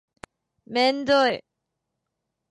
[0.65, 1.43] めんどい